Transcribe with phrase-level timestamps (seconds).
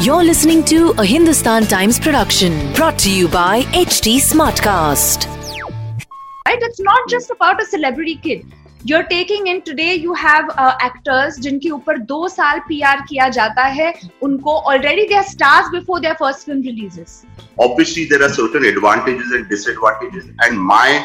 [0.00, 5.26] You're listening to a Hindustan Times production brought to you by HT Smartcast.
[6.44, 6.58] Right?
[6.60, 8.52] It's not just about a celebrity kid.
[8.84, 13.64] You're taking in today you have uh, actors जिनके ऊपर दो साल PR किया जाता
[13.78, 17.24] है उनको already they are stars before their first film releases.
[17.58, 21.04] obviously there are certain advantages and disadvantages and my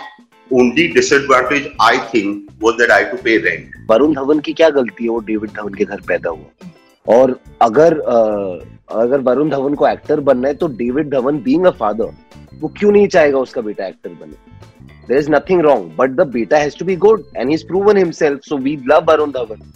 [0.60, 3.68] only disadvantage i think was that i had to pay rent.
[3.90, 5.10] Varun Dhawan की क्या गलती है?
[5.10, 8.16] वो डेविड धवन के घर पैदा हुआ। और अगर अ,
[9.02, 12.14] अगर वरुण धवन को एक्टर बनना है तो David Dhawan being a father
[12.62, 14.36] वो क्यों नहीं चाहेगा उसका बेटा एक्टर बने?
[15.08, 17.98] There is nothing wrong but the बेटा has to be good and he is proven
[17.98, 19.70] himself so we love Varun Dhawan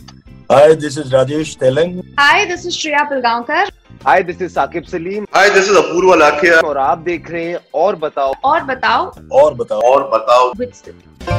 [0.51, 1.93] Hi, this is Rajesh Telang.
[2.19, 3.61] Hi, this is Shreya Pilgaonkar.
[4.07, 7.59] Hi this is Saqib Saleem hi this is apurva lakhia और आप देख रहे हैं
[7.73, 9.05] और बताओ। और बताओ।
[9.39, 11.31] और बताओ। और batao with Stuti.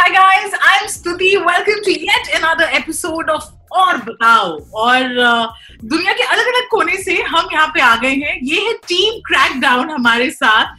[0.00, 1.30] Hi guys, I'm Stuti.
[1.46, 5.02] Welcome to yet another episode of और बताओ। और
[5.84, 9.20] दुनिया के अलग अलग कोने से हम यहाँ पे आ गए हैं। ये है टीम
[9.28, 10.74] क्रैक डाउन हमारे साथ।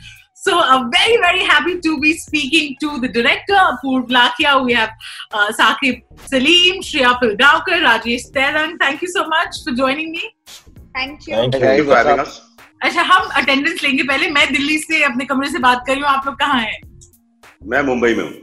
[0.45, 0.57] So
[0.95, 6.81] very very happy to be speaking to the director Apoorva Lakhia we have Saqib Saleem
[6.91, 10.31] Shreya Pilgaonkar Rajesh Tailang thank you so much for joining me
[10.95, 11.35] Thank you.
[11.35, 12.31] Thank thank you for having us.
[12.83, 16.09] अच्छा हम attendance लेंगे पहले। मैं दिल्ली से अपने कमरे से बात कर रही हूँ।
[16.09, 16.81] आप लोग कहाँ हैं?
[17.71, 18.33] मैं मुंबई में हूँ।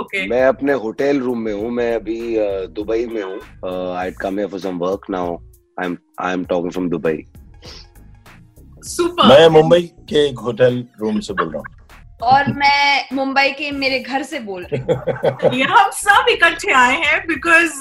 [0.00, 2.18] ओके मैं अपने होटल रूम में हूँ। मैं अभी
[2.74, 5.36] दुबई में हूँ। I come here for some work now
[5.80, 7.24] I am I am talking from Dubai
[8.84, 9.28] super.
[9.28, 11.82] मैं मुंबई के एक होटल रूम से बोल रहा हूँ।
[12.22, 16.96] और मैं मुंबई के मेरे घर से बोल रही हूँ। ये हम सब इकट्ठे आए
[16.96, 17.80] हैं because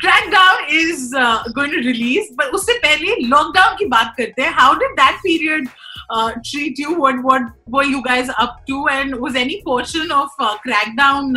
[0.00, 1.10] track down is
[1.54, 5.68] going to release but उससे पहले लॉकडाउन की बात करते हैं। How did that period
[6.12, 11.34] treat you what what were you guys up to and was any portion of crackdown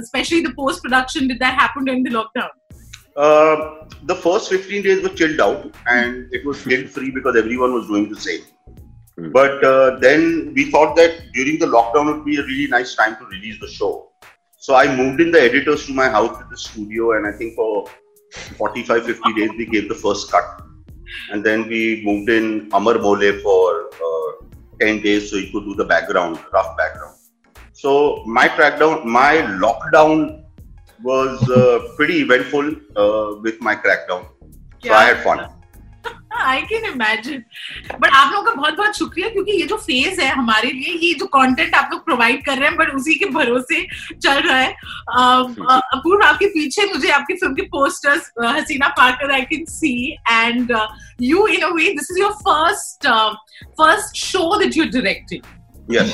[0.00, 2.48] specially the post production did that happen lockdown
[3.16, 7.72] uh, the first 15 days were chilled out and it was guilt free because everyone
[7.72, 8.44] was doing the same.
[9.16, 9.30] Hmm.
[9.30, 13.16] but uh, then we thought that during the lockdown would be a really nice time
[13.16, 14.10] to release the show.
[14.58, 17.54] So i moved in the editors to my house to the studio and i think
[17.54, 17.86] for
[18.56, 20.62] 45 50 days we gave the first cut.
[21.30, 24.46] And then we moved in amar mole for uh,
[24.80, 27.16] 10 days so he could do the background rough background.
[27.72, 30.43] So my crackdown my lockdown
[31.02, 34.28] was uh, pretty eventful uh, with my crackdown.
[34.84, 35.50] So i had fun.
[36.36, 37.42] I can imagine
[38.00, 41.12] but आप लोगों का बहुत बहुत शुक्रिया क्योंकि ये जो phase है हमारे लिए ये
[41.18, 43.82] जो कंटेंट आप लोग प्रोवाइड कर रहे हैं बट उसी के भरोसे
[44.14, 44.72] चल रहा है।
[45.94, 49.94] अपूर्व आपके पीछे मुझे आपकी फ़िल्म के posters Haseena Parkar I can see
[50.30, 50.76] and
[51.22, 53.08] you in a way this is your first
[53.80, 55.42] first show that you directed
[55.96, 56.10] yes.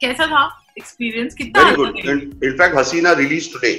[0.00, 0.46] कैसा था?
[0.82, 1.34] experience.
[1.34, 1.98] Kitna Very good.
[2.12, 3.76] In, in, fact, Hasina released today.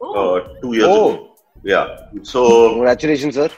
[0.00, 0.36] Oh.
[0.36, 1.10] Uh, two years oh.
[1.10, 1.36] ago.
[1.62, 1.86] Yeah.
[2.22, 2.74] So.
[2.74, 3.50] Congratulations, sir.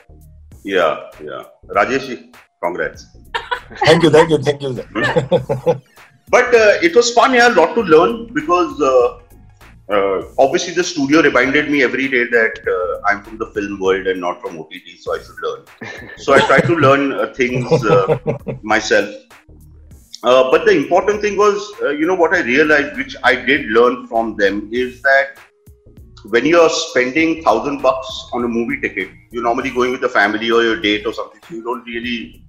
[0.64, 1.42] Yeah, yeah.
[1.68, 3.06] Rajesh, congrats.
[3.84, 4.74] thank you, thank you, thank you.
[4.74, 5.78] Hmm.
[6.28, 9.18] but uh, it was fun, yeah, a lot to learn because uh,
[9.90, 14.06] uh, obviously the studio reminded me every day that uh, I'm from the film world
[14.06, 15.60] and not from OTT, so I should learn.
[16.16, 18.18] so I try to learn uh, things uh,
[18.62, 19.10] myself
[20.24, 23.66] uh, but the important thing was uh, you know what i realized which i did
[23.78, 25.38] learn from them is that
[26.34, 30.50] when you're spending thousand bucks on a movie ticket you're normally going with a family
[30.50, 32.42] or your date or something so you don't really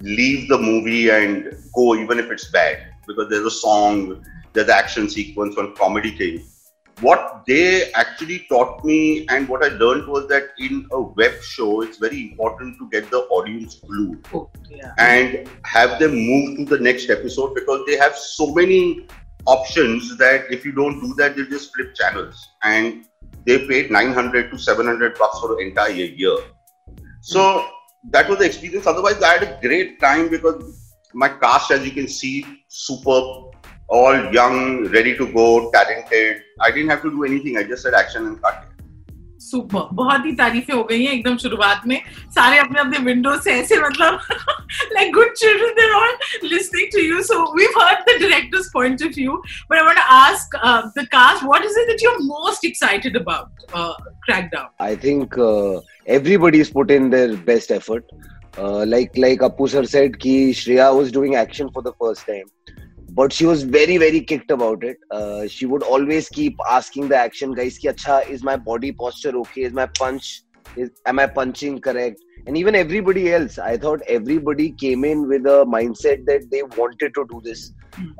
[0.00, 2.94] leave the movie and go even if it's bad.
[3.06, 6.44] Because there's a song there's action sequence one comedy thing
[7.00, 11.82] what they actually taught me and what i learned was that in a web show
[11.82, 14.92] it's very important to get the audience glued oh, yeah.
[14.98, 19.06] and have them move to the next episode because they have so many
[19.46, 23.04] options that if you don't do that they'll just flip channels and
[23.44, 26.36] they paid 900 to 700 bucks for an entire year.
[27.22, 28.10] So hmm.
[28.10, 28.86] that was the experience.
[28.86, 33.54] Otherwise i had a great time because my cast as you can see superb
[33.88, 36.42] all young, ready to go, talented.
[36.60, 37.56] I didn't have to do anything.
[37.56, 38.64] I just said action and cut.
[39.40, 42.00] Super बहुत ही तारीफें हो गई हैं एकदम शुरुआत में।
[42.36, 44.18] सारे अपने अपने विंडो से ऐसे मतलब
[44.92, 49.12] like good children they're all listening to you so we heard the directors point of
[49.16, 49.36] view
[49.70, 50.56] but I want to ask
[50.98, 53.64] the cast what is it that you are most excited about
[54.24, 55.38] crackdown I think
[56.16, 58.14] everybody is put in their best effort
[58.96, 62.44] like like Appu sir said कि Shreya was doing action for the first time
[63.18, 64.98] but she was very very kicked about it.
[65.10, 69.32] Uh, she would always keep asking the action guys, ki acha is my body posture
[69.40, 69.62] okay?
[69.68, 70.42] Is my punch?
[70.76, 72.22] Is am I punching correct?
[72.46, 77.14] And even everybody else, I thought everybody came in with a mindset that they wanted
[77.18, 77.64] to do this,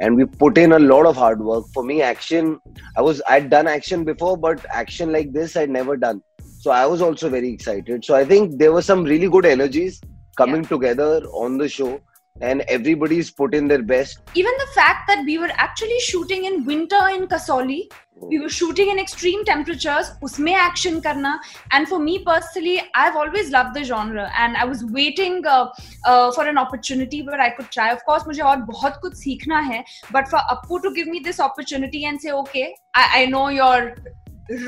[0.00, 1.70] and we put in a lot of hard work.
[1.78, 2.50] For me, action,
[2.96, 6.22] I was I'd done action before, but action like this I'd never done.
[6.66, 8.04] So I was also very excited.
[8.10, 10.00] So I think there were some really good energies
[10.36, 11.12] coming together
[11.44, 12.00] on the show,
[12.41, 14.19] and everybody's put in their best.
[14.35, 18.89] even the fact that we were actually shooting in winter in Kasoli, we were shooting
[18.89, 21.39] in extreme temperatures, usme action karna.
[21.71, 25.67] And for me personally, I've always loved the genre, and I was waiting uh,
[26.05, 27.91] uh, for an opportunity where I could try.
[27.91, 31.39] Of course, मुझे और बहुत कुछ सीखना है, but for Appu to give me this
[31.39, 33.95] opportunity and say, okay, I, I know you're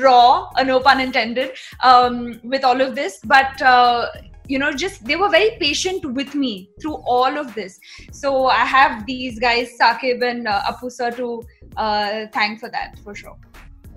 [0.00, 1.52] raw, uh, no pun intended,
[1.82, 3.60] um, with all of this, but.
[3.62, 4.06] Uh,
[4.50, 7.78] you know just they were very patient with me through all of this
[8.12, 11.30] so i have these guys sakib and uh, apu sir to
[11.76, 13.38] uh, thank for that for sure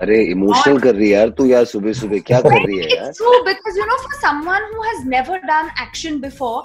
[0.02, 3.08] अरे emotional कर रही है यार तू यार सुबह सुबह क्या कर रही है यार
[3.08, 6.60] it's true because you know for someone who has never done action before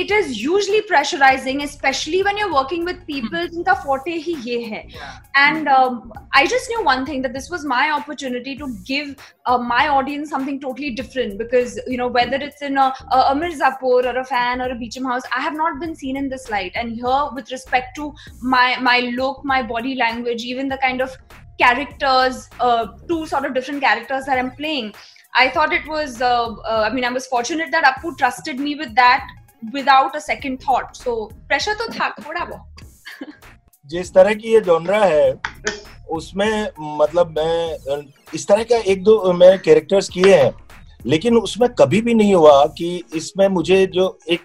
[0.00, 3.06] it is usually pressurizing especially when you're working with hmm.
[3.12, 3.60] people mm-hmm.
[3.60, 5.16] inka forte hi ye hai yeah.
[5.44, 9.08] and um, i just knew one thing that this was my opportunity to give
[9.46, 12.86] uh, my audience something totally different because you know whether it's in a,
[13.18, 16.22] a, a mirzapur or a fan or a beecham house i have not been seen
[16.22, 18.08] in this light and here with respect to
[18.56, 21.20] my my look my body language even the kind of
[21.62, 24.92] characters uh, two sort of different characters that i'm playing
[25.40, 28.74] I thought it was, uh, uh, I mean, I was fortunate that Appu trusted me
[28.74, 29.28] with that
[29.62, 30.96] without a second thought.
[30.96, 31.14] So
[31.50, 32.64] pressure तो था थोड़ा बहुत.
[33.86, 35.40] जिस तरह की ये genre है
[36.10, 40.52] उसमें मतलब मैं इस तरह का एक दो मैंने कैरेक्टर्स किए हैं
[41.06, 44.40] लेकिन उसमें कभी भी नहीं हुआ कि इसमें मुझे जो एक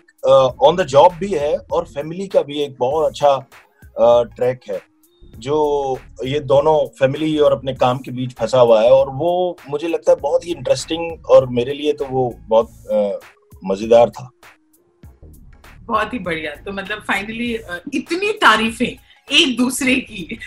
[0.63, 3.38] ऑन द जॉब भी है और फैमिली का भी एक बहुत अच्छा
[4.36, 4.80] ट्रैक है
[5.39, 5.57] जो
[6.25, 10.12] ये दोनों फैमिली और अपने काम के बीच फंसा हुआ है और वो मुझे लगता
[10.12, 13.19] है बहुत ही इंटरेस्टिंग और मेरे लिए तो वो बहुत अ,
[13.66, 14.30] मज़ेदार था।
[15.83, 17.53] बहुत ही बढ़िया। तो मतलब फाइनली
[17.94, 18.95] इतनी तारीफें
[19.31, 20.39] एक दूसरे की।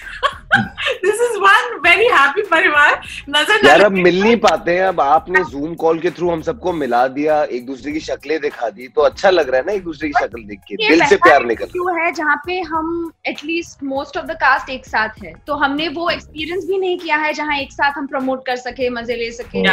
[1.05, 3.00] This is one very happy परिवार।
[3.31, 6.73] नज़र यार अब मिल नहीं पाते हैं। अब आपने जूम कॉल के थ्रू हम सबको
[6.73, 9.85] मिला दिया एक दूसरे की शक्लें दिखा दी तो अच्छा लग रहा है ना एक
[9.85, 13.82] दूसरे की शक्ल देख के। दिल से प्यार निकल interview है। जहाँ पे हम at least
[13.82, 17.32] most of the cast एक साथ है। तो हमने वो एक्सपीरियंस भी नहीं किया है
[17.32, 19.64] जहाँ एक साथ हम प्रमोट कर सके मज़े ले सके।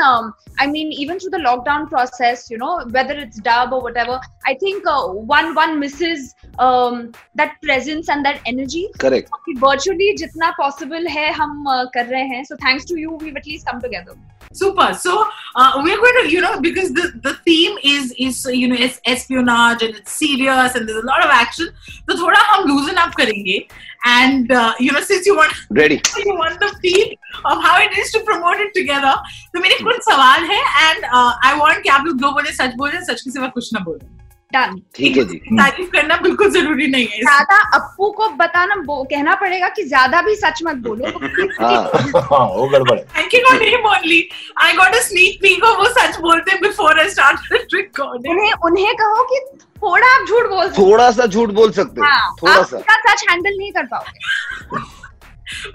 [0.00, 0.32] Um,
[0.62, 4.54] i mean even through the lockdown process you know whether it's dub or whatever i
[4.54, 8.86] think uh, one one misses um, that presence and that energy.
[9.00, 9.28] Correct
[9.70, 13.50] virtually जितना possible है हम uh, कर रहे हैं so thanks to you we've at
[13.54, 14.20] least come together
[14.52, 14.94] Super.
[14.94, 15.24] So
[15.54, 19.00] uh, we're going to, you know, because the, the theme is is you know it's
[19.06, 21.68] espionage and it's serious and there's a lot of action.
[22.08, 23.66] तो थोड़ा हम loosen up करेंगे
[24.06, 27.14] and uh, you know since you want ready you want the feel
[27.44, 29.14] of how it is to promote it together.
[29.54, 32.74] तो मेरे कुछ सवाल है and uh, I want कि आप लोग जो बोले सच
[32.82, 34.19] बोले सच के सिवा कुछ ना बोले
[34.54, 34.76] done.
[34.96, 39.34] ठीक है जी। तारीफ़ करना बिल्कुल ज़रूरी नहीं है। ज़्यादा अप्पू को बताना वो कहना
[39.42, 41.12] पड़ेगा कि ज़्यादा भी सच मत बोलो
[41.60, 41.82] हाँ।
[42.22, 42.46] हाँ?
[42.56, 44.20] वो गड़बड़ है। Thanking on him only.
[44.66, 48.30] I got a sneak peek of वो सच बोलते हैं before I started recording.
[48.30, 49.40] उन्हें उन्हें कहो कि
[49.82, 53.24] थोड़ा आप झूठ बोल सकते थोड़ा सा झूठ बोल सकते हाँ। हो थोड़ा सा। सच
[53.30, 54.88] हैंडल नहीं कर पाओगे।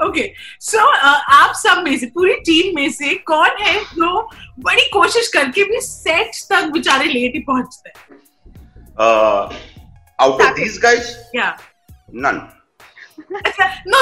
[0.05, 0.23] ओके
[0.61, 4.21] सो आप सब में से पूरी टीम में से कौन है जो
[4.67, 8.17] बड़ी कोशिश करके भी सेट तक बेचारे लेट ही पहुँचते हैं?
[8.97, 9.53] Uh,
[10.19, 11.55] out of these guys, क्या
[12.25, 12.37] none.
[13.87, 13.99] No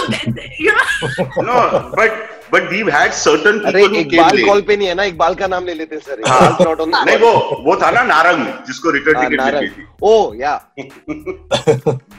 [0.61, 1.55] you know No,
[1.95, 2.11] but
[2.51, 5.65] but we've had certain people who Iqbal call पे नहीं है ना इकबाल का नाम
[5.65, 7.31] ले लेते हैं सर। हाँ। इकबाल not on नहीं वो
[7.65, 10.53] वो था ना नारंग जिसको रिटर्न हाँ, टिकट मिल थी। ओ या।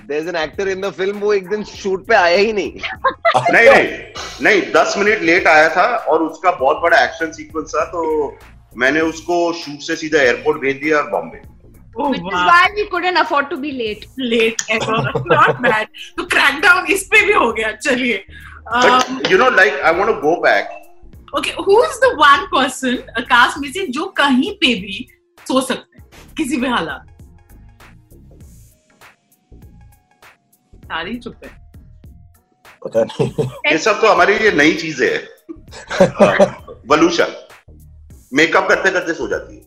[0.09, 2.73] There's an actor in the film वो एक दिन शूट पे आया ही नहीं।
[3.53, 3.87] नहीं नहीं
[4.43, 8.37] नहीं दस मिनट लेट आया था और उसका बहुत बड़ा एक्शन सीक्वेंस था तो
[8.77, 11.54] मैंने उसको शूट से सीधा एयरपोर्ट भेज दिया और Bombay
[11.97, 14.07] Oh, which is why we couldn't afford to be late.
[14.19, 19.39] Late ever not bad तो क्रैकडाउन इस पे भी हो गया चलिए। Um, but you
[19.39, 20.65] know like I want to go back
[21.37, 22.97] okay who is the one person
[23.31, 25.07] cast में से जो कहीं पे भी
[25.49, 26.05] सो सकते हैं?
[26.37, 27.03] किसी भी हालात
[30.85, 31.51] सारी चुप है।
[32.85, 33.29] पता नहीं।
[33.67, 35.19] ये सब तो हमारे लिए नई चीज़ें है।
[36.89, 37.27] बलूशा
[38.33, 39.63] मेकअप करते करते सो जाती है।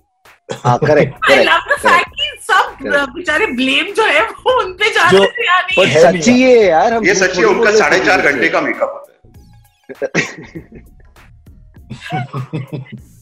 [0.64, 2.07] हाँ correct I love the correct fact
[2.50, 2.78] सब
[3.16, 6.42] बेचारे ब्लेम जो है वो उन पे जा रहे थे या नहीं पर है। सच्ची
[6.42, 10.08] है यार हम ये सच्ची है उनका साढ़े चार घंटे का मेकअप होता है।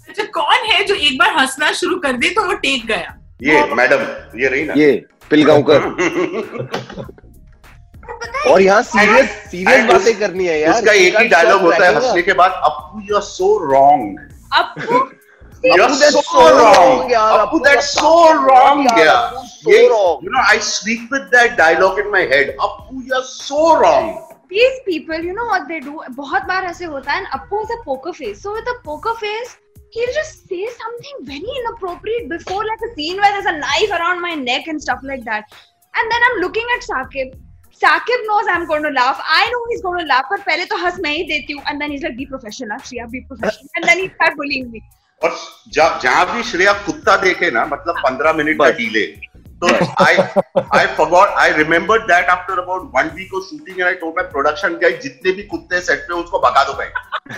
[0.10, 3.10] अच्छा कौन है जो एक बार हंसना शुरू कर दे तो वो टेक गया?
[3.44, 4.02] ये मैडम
[4.40, 4.92] ये रही ना। ये
[5.30, 5.80] पिलगांवकर।
[8.50, 12.22] और यहाँ सीरियस सीरियस बातें करनी है यार उसका एक ही डायलॉग होता है हंसने
[12.22, 14.20] के बाद Appu you are so wrong
[14.56, 14.98] Appu,
[15.65, 17.39] You are Appu, that's so so wrong, wrong यार.
[17.39, 20.25] Appu Appu, that's that's so so wrong wrong, यार Appu, so ये wrong.
[20.25, 24.29] You know I sleep with that dialogue in my head Appu you are so wrong
[24.53, 25.93] these people, you know what they do?
[26.15, 27.19] बहुत बार ऐसे होता है.
[27.19, 28.41] And Appu is a poker face.
[28.45, 29.53] So with a poker face,
[29.97, 34.25] he'll just say something very inappropriate before like a scene where there's a knife around
[34.25, 35.55] my neck and stuff like that.
[36.01, 37.37] And then I'm looking at Sakib.
[37.83, 39.23] Sakib knows I'm going to laugh.
[39.37, 40.27] I know he's going to laugh.
[40.33, 41.63] पर पहले तो हंस मैं ही देती हूँ.
[41.71, 43.71] And then he's like, be professional, Shreya, be professional.
[43.77, 44.83] And then he start bullying me.
[45.26, 45.38] और
[45.76, 49.06] जहाँ भी श्रेया कुत्ता देखे ना मतलब पंद्रह मिनट का डीले
[49.62, 49.68] तो
[50.04, 50.16] I
[50.78, 54.26] I forgot I remember that after about one week of shooting and I told my
[54.32, 56.88] production guys जितने भी कुत्ते सेट पे उसको भगा दो भाई।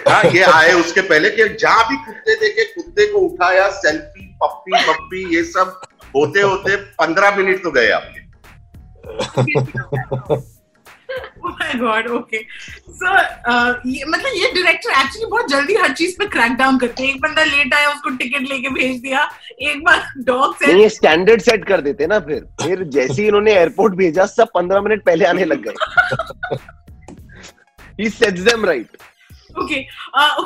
[0.08, 4.72] हाँ ये आए उसके पहले कि जहाँ भी कुत्ते देखे कुत्ते को उठाया सेल्फी पप्पी
[4.88, 5.80] पप्पी ये सब
[6.16, 8.26] होते होते पंद्रह मिनट तो गए आपके।
[11.48, 12.40] Oh my god, okay.
[13.00, 13.12] So,
[13.52, 13.74] uh,
[14.08, 17.44] मतलब ये डायरेक्टर एक्चुअली बहुत जल्दी हर चीज़ पे क्रैक डाउन करते हैं। एक बंदा
[17.44, 19.28] लेट आया उसको टिकट लेके भेज दिया।
[19.70, 23.54] एक बार डॉग से ये स्टैंडर्ड सेट कर देते ना फिर। फिर जैसे ही इन्होंने
[23.54, 26.58] एयरपोर्ट भेजा सब पंद्रह मिनट पहले आने लग गए।
[28.02, 28.98] He sets them right
[29.60, 29.86] okay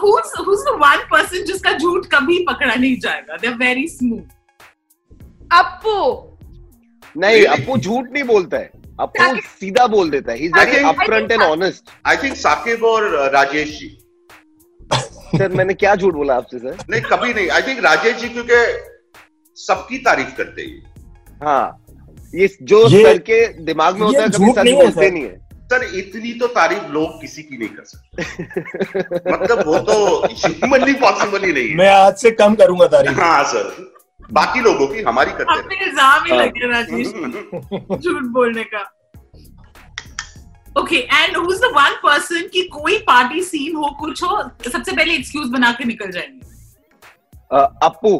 [0.01, 3.37] who's who's the one person जिसका झूठ कभी पकड़ा नहीं जाएगा?
[3.37, 4.39] They are very smooth
[5.53, 5.95] Appu.
[7.17, 7.43] नहीं?
[7.45, 10.37] अपू झूठ नहीं बोलता है। अपू सीधा बोल देता है?
[10.37, 13.97] He is very upfront and honest I think Saqib और राजेश जी।
[15.37, 18.55] सर मैंने क्या झूठ बोला आपसे सर नहीं कभी नहीं। आई थिंक राजेश जी क्योंकि
[19.55, 20.93] सबकी तारीफ़ करते हैं।
[21.43, 21.85] हाँ।
[22.35, 25.11] ये जो ये- सर के दिमाग में होता है कभी झूठ सच नहीं है, बोलते
[25.11, 30.25] नहीं है। सर इतनी तो तारीफ़ लोग किसी की नहीं कर सकते। मतलब वो तो
[30.25, 33.90] ह्यूमनली पॉसिबल ही नहीं है। मैं आज से कम करूँगा तारीफ़। हाँ सर
[34.37, 37.07] बाकी लोगों की हमारी करते अपने इल्ज़ाम ही हाँ। लगे राजेश।
[38.03, 38.83] झूठ बोलने का।
[40.81, 44.91] Okay and who is the one person की कोई पार्टी सीन हो कुछ हो सबसे
[44.91, 46.49] पहले एक्सक्यूज बना के निकल जाएँगे।
[47.51, 48.11] अ, अपू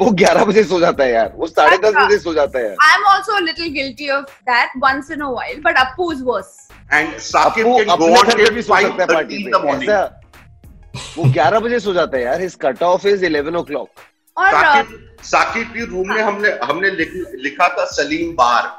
[0.00, 2.76] वो ग्यारह बजे सो जाता है यार। वो साढ़े दस। बजे सो जाता है यार।
[2.88, 6.52] I'm also a little guilty of that once in a while, but Appu is worse.
[6.92, 9.64] And Sakib Appu can go on till भी सो सकता है पार्टी इन में द
[9.64, 9.90] मॉर्निंग
[11.16, 13.88] वो ग्यारह बजे सो जाता है यार। His cut off is eleven o'clock
[14.36, 17.12] और uh, साकिब साकिब की रूम में हमने हमने लिख,
[17.44, 18.78] लिखा था Salim bar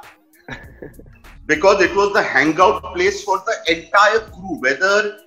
[1.47, 5.17] because it was the hangout place for the entire crew whether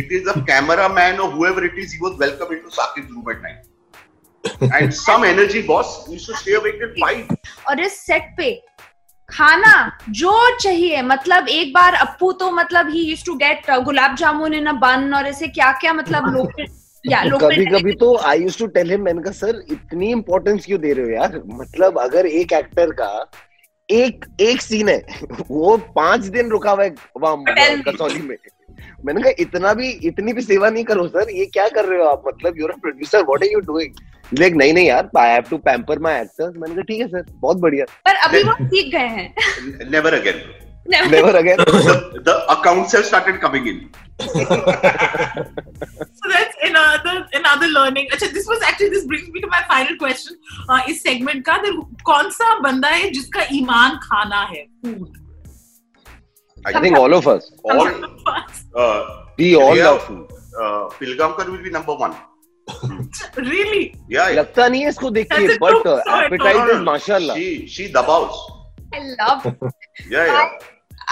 [0.00, 3.40] it is a cameraman or whoever it is he was welcome into Sakib's room at
[3.42, 7.32] night and some energy boss used to stay awake till 5
[7.70, 8.50] और इस set पे
[9.28, 9.74] खाना
[10.20, 14.66] जो चाहिए मतलब एक बार अप्पू तो मतलब ही used to get gulab jamun in
[14.66, 16.62] a bun और ऐसे क्या क्या मतलब लोग
[17.04, 20.66] या लोग कभी कभी तो I use to tell him मैंने कहा सर इतनी इंपॉर्टेंस
[20.66, 21.40] क्यों दे रहे हो यार?
[21.46, 23.30] मतलब अगर एक एक्टर का
[23.88, 24.98] एक एक सीन है
[25.50, 27.36] वो पाँच दिन रुका हुआ है वहाँ
[27.88, 28.36] कसौली में।
[29.04, 32.04] मैंने कहा इतना भी इतनी भी सेवा नहीं करो सर ये क्या कर रहे हो
[32.04, 32.22] आप?
[32.26, 35.98] मतलब your producer what are you doing like नहीं नहीं यार I have to pamper
[35.98, 37.84] my actors मैंने कहा ठीक है सर बहुत बढ़िया.
[38.06, 39.90] पर अभी वो सीख गए हैं।
[40.86, 44.28] Never again the, the accounts have started coming in So
[46.32, 48.08] that's another another learning.
[48.12, 50.36] अच्छा, this was actually this brings me to my final question.
[50.68, 51.74] Uh, इस segment का that
[52.10, 55.08] कौन सा बंदा है जिसका ईमान खाना है food?
[56.66, 57.88] I think all of us all
[58.76, 59.00] uh,
[59.40, 59.86] we all Yeah.
[59.86, 60.26] Love food
[60.62, 62.14] uh, Pilgamkar will be number one
[63.36, 63.84] really?
[64.10, 64.30] yeah, yeah.
[64.38, 66.24] लगता नहीं है इसको देख के That's a but good start.
[66.26, 68.34] Appetite is माशाल्लाह she she dabaos
[68.94, 69.36] I love
[70.12, 70.46] yeah yeah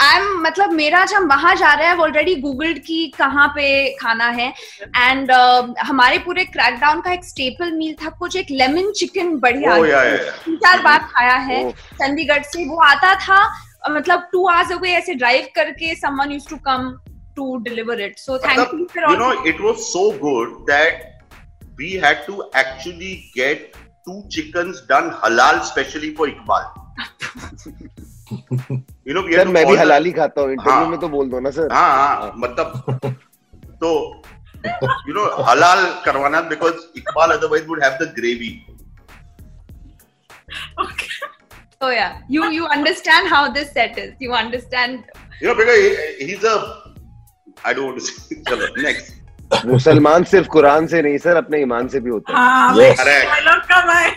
[0.01, 3.65] I am मतलब मेरा जब वहाँ जा रहा है ऑलरेडी गूगल्ड की कहाँ पे
[3.97, 4.47] खाना है
[4.97, 9.73] एंड uh, हमारे पूरे क्रैकडाउन का एक स्टेपल मील था कुछ एक लेमन चिकन बढ़िया
[9.73, 10.39] oh yeah yeah, yeah.
[10.45, 13.37] तीन चार बार खाया है ओह। चंडीगढ़ से वो आता था
[13.89, 16.89] मतलब टू आवर्स अवे ऐसे ड्राइव करके someone used to come
[17.35, 20.95] to deliver it so thank you Matlab, you know, it was so good that
[21.81, 23.77] we had to actually get
[24.07, 26.65] two chickens done halal specially for Iqbal.
[29.05, 31.71] You know sir मैं भी हलाली खाता हूँ interview में तो बोल दो ना सर
[31.71, 33.09] हाँ मतलब
[33.83, 33.93] तो
[34.65, 38.51] यू नो हलाल करवाना because Iqbal otherwise would have the gravy
[40.81, 44.99] okay oh yeah you you understand how this set is you understand
[45.43, 45.79] you know because
[46.21, 46.55] he is a
[47.67, 47.99] I don't
[48.49, 52.75] चलो नेक्स्ट मुसलमान सिर्फ़ कुरान से नहीं सर अपने ईमान से भी होते हैं। हाँ
[52.75, 54.09] correct I love come I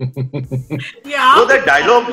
[1.04, 1.34] yeah.
[1.36, 2.06] So the dialogue,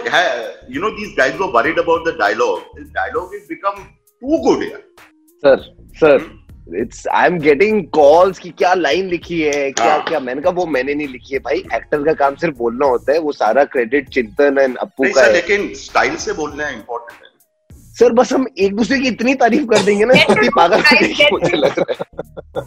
[0.67, 2.63] you know, these guys were worried about the dialogue.
[2.75, 3.77] This dialogue has become
[4.21, 4.81] too good here.
[5.45, 5.61] Sir
[5.99, 6.25] sir
[6.81, 9.71] it's I am getting calls कि क्या line लिखी है?
[9.71, 12.57] क्या हाँ। क्या मैंने कहा वो मैंने नहीं लिखी है भाई। एक्टर का काम सिर्फ़
[12.57, 16.69] बोलना होता है। वो सारा क्रेडिट चिंतन एंड अप्पू का है। लेकिन स्टाइल से बोलना
[16.69, 17.27] इम्पोर्टेंट है।
[17.99, 20.83] सर बस हम एक दूसरे की इतनी तारीफ़ कर देंगे ना इतनी पागल
[21.33, 22.65] मुझे लग रहा है।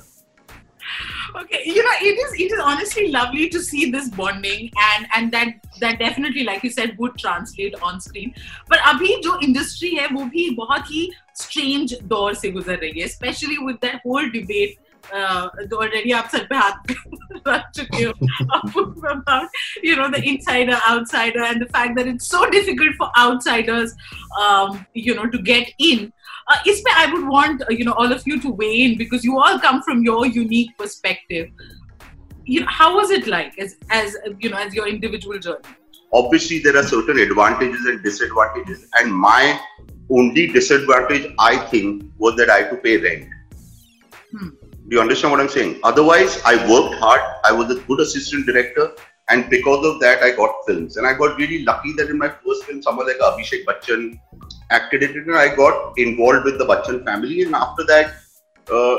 [1.42, 5.32] okay you know it is it is honestly lovely to see this bonding and and
[5.32, 8.34] that that definitely like you said would translate on screen
[8.70, 11.10] but अभी जो industry है वो भी बहुत ही
[11.42, 14.78] strange दौर से गुजर रही है especially with that whole debate
[15.14, 16.92] uh, already आप सर पे हाथ
[17.48, 18.14] रख चुके हो
[19.12, 19.48] about
[19.84, 23.96] you know the insider outsider and the fact that it's so difficult for outsiders
[24.42, 26.12] um, you know to get in
[26.48, 29.24] uh, Isme, I would want uh, you know all of you to weigh in because
[29.24, 31.50] you all come from your unique perspective.
[32.44, 35.76] You know, how was it like as as uh, you know as your individual journey?
[36.14, 39.60] Obviously, there are certain advantages and disadvantages, and my
[40.10, 43.28] only disadvantage, I think, was that I had to pay rent.
[44.32, 44.50] Hmm.
[44.91, 45.79] Do you understand what I'm saying?
[45.85, 47.21] Otherwise, I worked hard.
[47.45, 48.91] I was a good assistant director,
[49.29, 50.97] and because of that, I got films.
[50.97, 54.19] And I got really lucky that in my first film, someone like Abhishek Bachchan
[54.71, 57.43] acted in it, and I got involved with the Bachchan family.
[57.43, 58.15] And after that,
[58.69, 58.99] uh,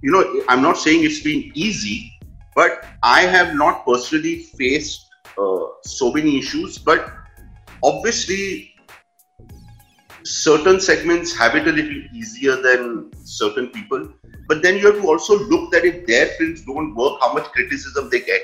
[0.00, 2.12] you know, I'm not saying it's been easy,
[2.54, 6.78] but I have not personally faced uh, so many issues.
[6.78, 7.10] But
[7.82, 8.76] obviously,
[10.22, 14.08] certain segments have it a little easier than certain people.
[14.48, 17.44] But then you have to also look that if their films don't work, how much
[17.44, 18.42] criticism they get.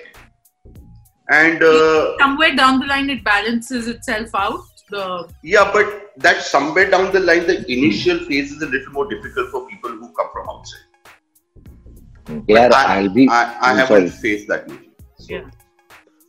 [1.31, 4.61] And uh, Somewhere down the line, it balances itself out.
[4.91, 9.07] The yeah, but that somewhere down the line, the initial phase is a little more
[9.11, 10.85] difficult for people who come from outside.
[12.51, 14.23] यार I, I'll be I, I I'm haven't sorry.
[14.23, 14.81] faced that much.
[15.17, 15.51] So, Yeah.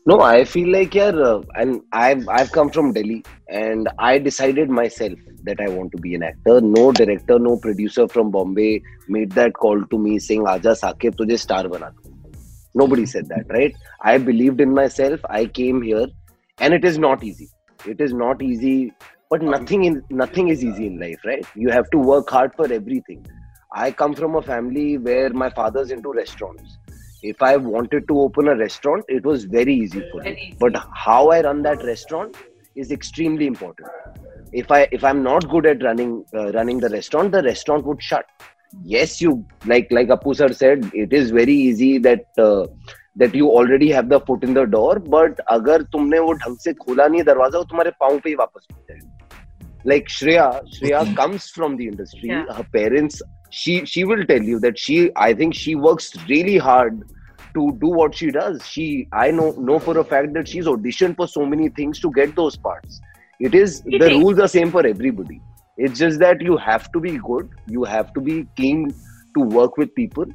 [0.06, 4.70] No, I feel like yeah, uh, and I've I've come from Delhi, and I decided
[4.70, 6.62] myself that I want to be an actor.
[6.62, 11.40] No director, no producer from Bombay made that call to me saying, Aja to tujhe
[11.40, 11.94] star bana
[12.76, 13.76] Nobody said that, right?
[14.02, 15.20] I believed in myself.
[15.30, 16.08] I came here,
[16.60, 17.50] and it is not easy.
[17.86, 18.94] It is not easy,
[19.30, 21.46] but nothing in nothing is easy in life, right?
[21.56, 23.26] You have to work hard for everything.
[23.74, 26.78] I come from a family where my father's into restaurants.
[27.22, 30.56] If I wanted to open a restaurant, it was very easy for me.
[30.60, 32.36] But how I run that restaurant
[32.76, 33.90] is extremely important
[34.53, 38.03] If I if I'm not good at running uh, running the restaurant, the restaurant would
[38.03, 38.27] shut.
[38.83, 42.67] Yes, you like like Apu sir said, it is very easy that uh,
[43.17, 44.99] that you already have the foot in the door.
[44.99, 48.67] But अगर तुमने वो ढंग से खोला नहीं दरवाजा, वो तुम्हारे पाँव पे ही वापस
[48.73, 49.11] लग जाएगा.
[49.85, 52.29] Like Shreya, Shreya comes from the industry.
[52.29, 52.47] Yeah.
[52.51, 57.03] Her parents, she she will tell you that she, I think she works really hard
[57.55, 58.67] to do what she does.
[58.67, 62.11] She, I know know for a fact that she's auditioned for so many things to
[62.11, 63.01] get those parts.
[63.40, 65.42] It is the rules are same for everybody.
[65.78, 67.50] It's just that you have to be good.
[67.68, 68.94] You have to be keen
[69.36, 70.26] to work with people,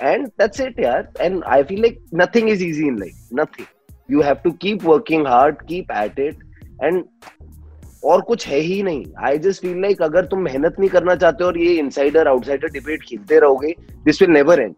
[0.00, 1.02] and that's it, yeah.
[1.18, 3.18] And I feel like nothing is easy in life.
[3.32, 3.66] Nothing.
[4.08, 6.36] You have to keep working hard, keep at it,
[6.80, 7.04] and
[8.04, 11.44] और कुछ है ही नहीं I just feel like अगर तुम मेहनत नहीं करना चाहते
[11.44, 14.74] और ये इनसाइडर आउटसाइडर डिबेट खेलते रहोगे this will never end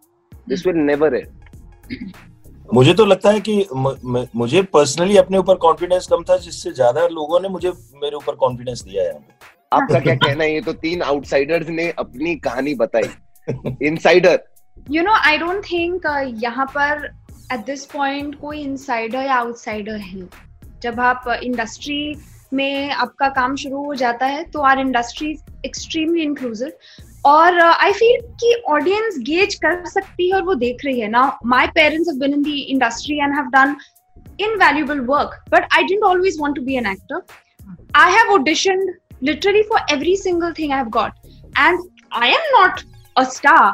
[0.48, 2.12] this will never end
[2.74, 6.72] मुझे तो लगता है कि म, म, मुझे पर्सनली अपने ऊपर कॉन्फिडेंस कम था जिससे
[6.72, 9.12] ज़्यादा लोगों ने मुझे मेरे ऊपर कॉन्फिडेंस दिया है
[9.72, 10.52] आपका क्या कहना है?
[10.54, 13.08] ये तो तीन आउटसाइडर्स ने अपनी कहानी बताई।
[13.86, 14.42] Insider
[14.90, 16.06] you know I don't think
[16.42, 17.06] यहाँ पर
[17.52, 20.28] एट दिस पॉइंट कोई इनसाइडर या आउटसाइडर है।
[20.82, 22.14] जब आप इंडस्ट्री
[22.52, 26.72] में आपका काम शुरू हो जाता है तो आर इंडस्ट्री एक्सट्रीमली इंक्लूसिव
[27.26, 31.38] और आई फील कि ऑडियंस गेज कर सकती है और वो देख रही है ना।
[31.46, 33.76] My parents have in the industry and have done
[34.40, 37.22] invaluable work but I didn't always want to be an actor
[37.96, 41.12] I have auditioned literally for every single thing I have got
[41.58, 41.78] and
[42.12, 42.80] I am not
[43.16, 43.72] a star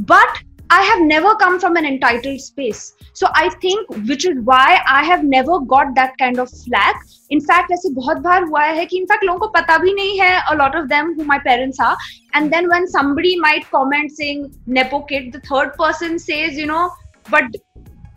[0.00, 4.79] but i have never come from an entitled space so i think which is why
[4.87, 8.85] i have never got that kind of flack in fact ऐसे बहुत बार हुआ है
[8.85, 11.83] कि in fact लोगों को पता भी नहीं है a lot of them who my parents
[11.89, 11.95] are
[12.35, 14.47] and then when somebody might comment saying
[14.79, 16.85] nepo kid the third person says you know
[17.29, 17.61] but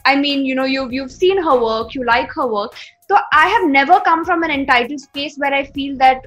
[0.07, 2.75] I mean, you know, you've you've seen her work, you like her work.
[3.09, 6.27] So I have never come from an entitled space where I feel that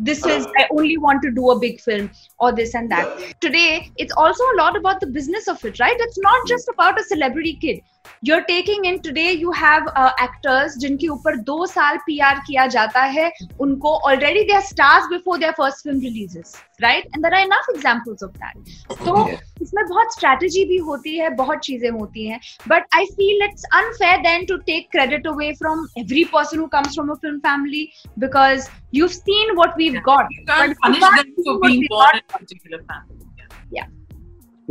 [0.00, 3.40] this is I only want to do a big film or this and that.
[3.40, 5.96] Today, it's also a lot about the business of it, right?
[5.98, 7.80] It's not just about a celebrity kid.
[8.22, 9.84] You are taking in today you have
[10.22, 13.30] actors जिनके ऊपर दो साल P R किया जाता है
[13.60, 18.22] उनको already they stars before their first film releases right and there are enough examples
[18.22, 19.28] of that तो
[19.62, 24.18] इसमें बहुत स्ट्रेटेजी भी होती है बहुत चीज़ें होती हैं but I feel it's unfair
[24.22, 28.68] then to take credit away from every person who comes from a film family because
[28.94, 30.26] you seen what we got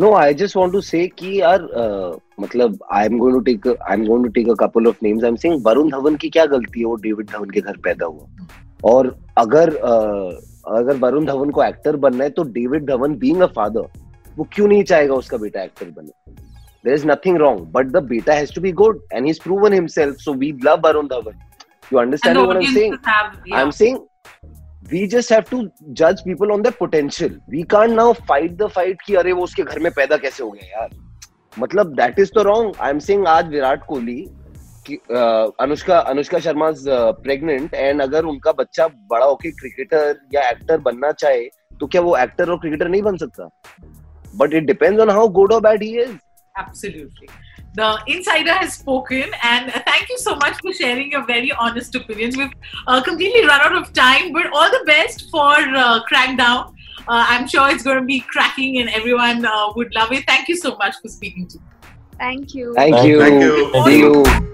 [0.02, 3.76] No, I just want to say कि यार uh, मतलब I'm going to take a,
[3.92, 5.24] I'm going to take a couple of names.
[5.24, 8.48] I'm saying Varun Dhawan की क्या गलती है वो David Dhawan के घर पैदा हुआ
[8.84, 10.32] और अगर uh,
[10.78, 13.88] अगर वरुण धवन को एक्टर बनना है तो David Dhawan being a father
[14.38, 16.12] वो क्यों नहीं चाहेगा उसका बेटा एक्टर बने
[16.84, 20.22] there is nothing wrong but the beta has to be good and he's proven himself
[20.26, 21.34] so we love varun dhawan
[21.92, 23.62] you And understand the what i'm saying audiences have, yeah.
[24.92, 27.30] We just have to judge people on their potential.
[27.48, 30.50] We can't now fight the fight कि अरे वो उसके घर में पैदा कैसे हो
[30.52, 30.90] गया यार
[31.60, 32.72] मतलब that is तो wrong.
[32.88, 34.22] I'm saying आज विराट कोहली
[35.62, 36.72] अनुष्का अनुष्का शर्मा
[37.24, 41.44] प्रेग्नेंट एंड अगर उनका बच्चा बड़ा होके क्रिकेटर या एक्टर बनना चाहे
[41.80, 43.50] तो क्या वो एक्टर और क्रिकेटर नहीं बन सकता
[44.36, 46.18] but it depends on how good और bad he is
[46.56, 47.28] Absolutely.
[47.76, 52.36] the insider has spoken and thank you so much for sharing your very honest opinions
[52.36, 52.52] we've
[52.88, 56.74] uh, completely run out of time but all the best for uh, crackdown.
[57.08, 60.26] Uh, i'm sure it's going to be cracking and everyone uh, would love it.
[60.28, 61.64] Thank you so much for speaking to me.
[62.18, 62.74] Thank you.
[62.74, 63.20] Thank you.
[63.20, 64.54] Thank you, thank you.